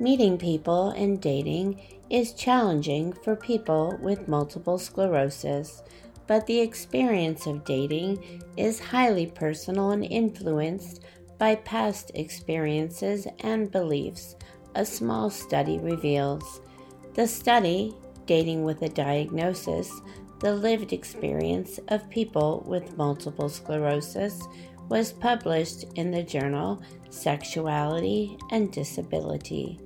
[0.00, 5.82] Meeting people and dating is challenging for people with multiple sclerosis,
[6.26, 11.02] but the experience of dating is highly personal and influenced
[11.36, 14.34] by past experiences and beliefs
[14.74, 16.60] a small study reveals.
[17.14, 17.94] The study,
[18.26, 19.90] Dating with a Diagnosis,
[20.40, 24.46] the lived experience of people with multiple sclerosis,
[24.88, 29.80] was published in the journal Sexuality and Disability.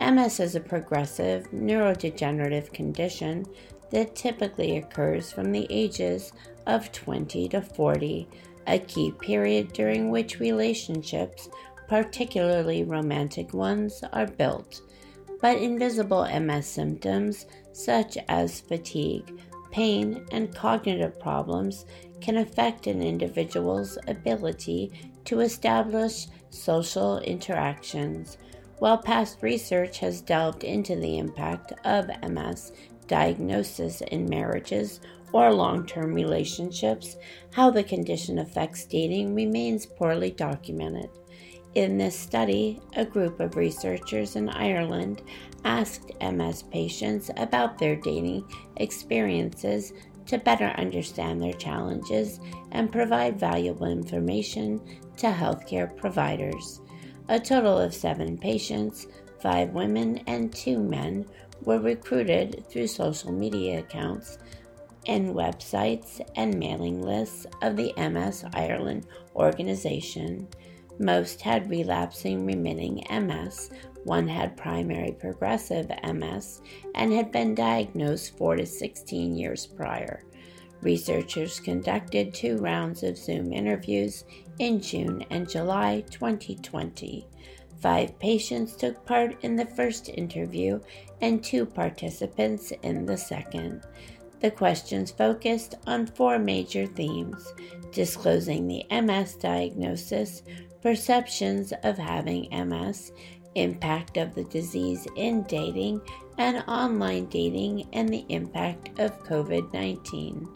[0.00, 3.46] MS is a progressive neurodegenerative condition
[3.90, 6.32] that typically occurs from the ages
[6.66, 8.26] of 20 to 40,
[8.66, 11.48] a key period during which relationships
[11.92, 14.80] particularly romantic ones, are built,
[15.42, 19.38] but invisible MS symptoms such as fatigue,
[19.70, 21.84] pain, and cognitive problems
[22.22, 24.90] can affect an individual's ability
[25.26, 28.38] to establish social interactions.
[28.78, 32.72] While past research has delved into the impact of MS
[33.06, 37.16] diagnosis in marriages or long term relationships,
[37.52, 41.10] how the condition affects dating remains poorly documented.
[41.74, 45.22] In this study, a group of researchers in Ireland
[45.64, 48.44] asked MS patients about their dating
[48.76, 49.94] experiences
[50.26, 52.40] to better understand their challenges
[52.72, 54.80] and provide valuable information
[55.16, 56.82] to healthcare providers.
[57.28, 59.06] A total of seven patients,
[59.40, 61.24] five women and two men,
[61.62, 64.36] were recruited through social media accounts
[65.06, 70.48] and websites and mailing lists of the MS Ireland organization.
[70.98, 73.70] Most had relapsing remitting MS,
[74.04, 76.60] one had primary progressive MS,
[76.94, 80.24] and had been diagnosed 4 to 16 years prior.
[80.82, 84.24] Researchers conducted two rounds of Zoom interviews
[84.58, 87.26] in June and July 2020.
[87.80, 90.80] Five patients took part in the first interview
[91.20, 93.82] and two participants in the second.
[94.40, 97.52] The questions focused on four major themes
[97.92, 100.42] disclosing the MS diagnosis,
[100.82, 103.12] perceptions of having MS,
[103.54, 106.00] impact of the disease in dating,
[106.38, 110.48] and online dating, and the impact of COVID 19.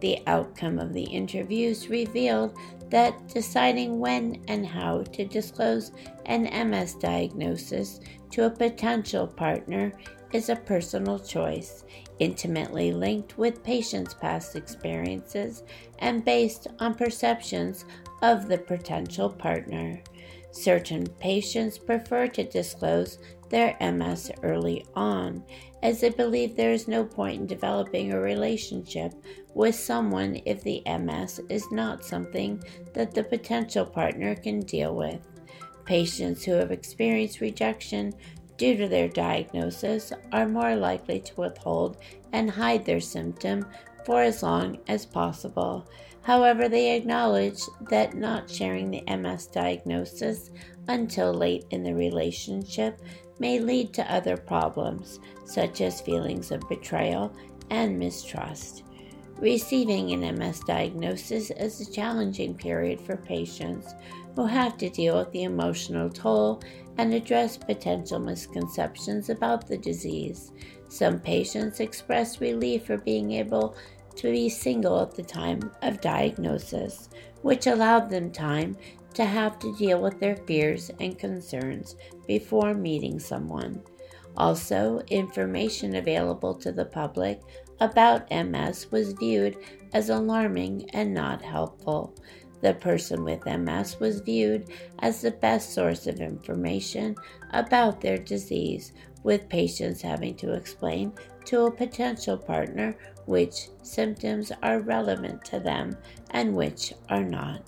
[0.00, 2.56] The outcome of the interviews revealed
[2.90, 5.92] that deciding when and how to disclose
[6.26, 9.92] an MS diagnosis to a potential partner
[10.32, 11.84] is a personal choice,
[12.18, 15.64] intimately linked with patients' past experiences
[15.98, 17.84] and based on perceptions
[18.22, 20.02] of the potential partner.
[20.52, 23.18] Certain patients prefer to disclose
[23.50, 25.44] their MS early on,
[25.82, 29.12] as they believe there is no point in developing a relationship
[29.54, 32.62] with someone if the MS is not something
[32.94, 35.20] that the potential partner can deal with.
[35.84, 38.12] Patients who have experienced rejection
[38.56, 41.96] due to their diagnosis are more likely to withhold
[42.32, 43.66] and hide their symptom
[44.04, 45.86] for as long as possible.
[46.22, 50.50] However, they acknowledge that not sharing the MS diagnosis
[50.88, 53.00] until late in the relationship
[53.38, 57.34] may lead to other problems, such as feelings of betrayal
[57.70, 58.84] and mistrust.
[59.38, 63.94] Receiving an MS diagnosis is a challenging period for patients
[64.36, 66.62] who have to deal with the emotional toll
[66.98, 70.52] and address potential misconceptions about the disease.
[70.90, 73.76] Some patients express relief for being able
[74.16, 77.08] to be single at the time of diagnosis,
[77.42, 78.76] which allowed them time
[79.14, 81.96] to have to deal with their fears and concerns
[82.26, 83.82] before meeting someone.
[84.36, 87.40] Also, information available to the public
[87.80, 89.56] about MS was viewed
[89.92, 92.14] as alarming and not helpful.
[92.60, 94.68] The person with MS was viewed
[94.98, 97.16] as the best source of information
[97.52, 98.92] about their disease,
[99.22, 101.12] with patients having to explain
[101.44, 102.96] to a potential partner
[103.26, 105.96] which symptoms are relevant to them
[106.30, 107.62] and which are not.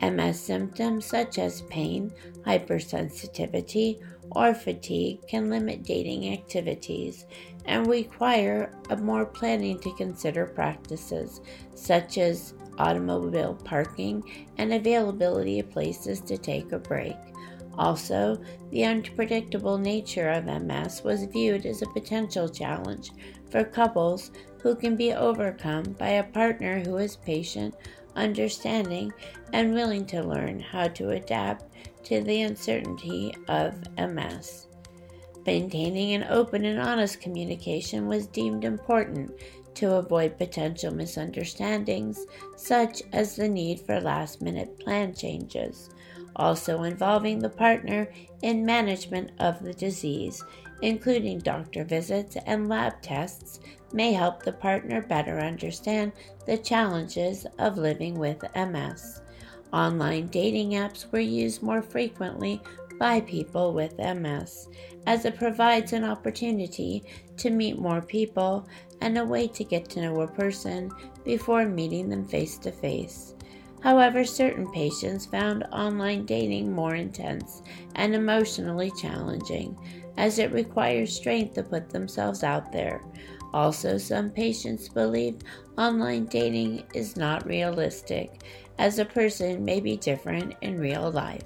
[0.00, 2.12] MS symptoms such as pain,
[2.46, 4.00] hypersensitivity,
[4.30, 7.26] or fatigue can limit dating activities
[7.64, 11.40] and require more planning to consider practices
[11.74, 17.16] such as automobile parking and availability of places to take a break.
[17.78, 18.40] Also,
[18.70, 23.12] the unpredictable nature of MS was viewed as a potential challenge
[23.50, 27.74] for couples who can be overcome by a partner who is patient,
[28.16, 29.12] understanding,
[29.52, 31.64] and willing to learn how to adapt
[32.04, 34.66] to the uncertainty of MS.
[35.46, 39.30] Maintaining an open and honest communication was deemed important
[39.74, 42.26] to avoid potential misunderstandings,
[42.56, 45.90] such as the need for last minute plan changes.
[46.38, 48.08] Also, involving the partner
[48.42, 50.44] in management of the disease,
[50.82, 53.60] including doctor visits and lab tests,
[53.92, 56.12] may help the partner better understand
[56.46, 59.22] the challenges of living with MS.
[59.72, 62.60] Online dating apps were used more frequently
[62.98, 64.68] by people with MS,
[65.06, 67.04] as it provides an opportunity
[67.36, 68.66] to meet more people
[69.00, 70.90] and a way to get to know a person
[71.24, 73.34] before meeting them face to face.
[73.82, 77.62] However, certain patients found online dating more intense
[77.94, 79.78] and emotionally challenging,
[80.16, 83.02] as it requires strength to put themselves out there.
[83.54, 85.36] Also, some patients believe
[85.78, 88.42] online dating is not realistic,
[88.78, 91.44] as a person may be different in real life.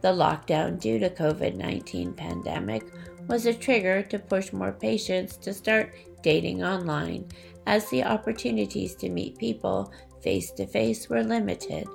[0.00, 2.84] The lockdown due to COVID-19 pandemic
[3.28, 7.26] was a trigger to push more patients to start dating online
[7.66, 9.92] as the opportunities to meet people
[10.28, 11.88] face to face were limited.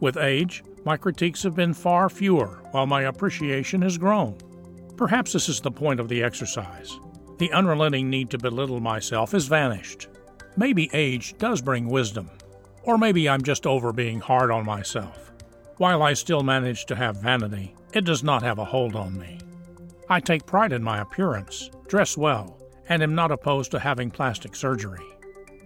[0.00, 4.36] With age, my critiques have been far fewer, while my appreciation has grown.
[4.96, 6.98] Perhaps this is the point of the exercise.
[7.38, 10.08] The unrelenting need to belittle myself has vanished.
[10.56, 12.28] Maybe age does bring wisdom.
[12.82, 15.30] Or maybe I'm just over being hard on myself.
[15.76, 19.38] While I still manage to have vanity, it does not have a hold on me.
[20.08, 24.56] I take pride in my appearance, dress well, and am not opposed to having plastic
[24.56, 25.06] surgery.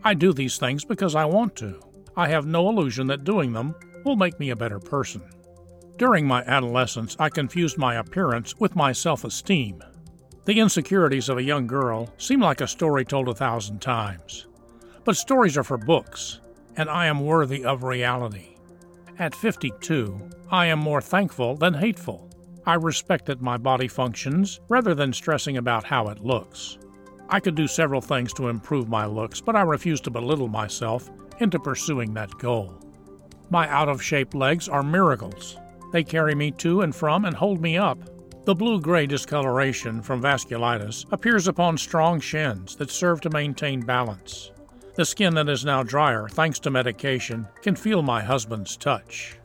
[0.06, 1.80] I do these things because I want to.
[2.14, 5.23] I have no illusion that doing them will make me a better person.
[5.96, 9.82] During my adolescence, I confused my appearance with my self esteem.
[10.44, 14.46] The insecurities of a young girl seem like a story told a thousand times.
[15.04, 16.40] But stories are for books,
[16.76, 18.56] and I am worthy of reality.
[19.18, 20.20] At 52,
[20.50, 22.28] I am more thankful than hateful.
[22.66, 26.76] I respect that my body functions rather than stressing about how it looks.
[27.28, 31.11] I could do several things to improve my looks, but I refuse to belittle myself
[31.40, 32.81] into pursuing that goal.
[33.50, 35.57] My out of shape legs are miracles.
[35.93, 37.99] They carry me to and from and hold me up.
[38.45, 44.52] The blue gray discoloration from vasculitis appears upon strong shins that serve to maintain balance.
[44.95, 49.38] The skin that is now drier, thanks to medication, can feel my husband's touch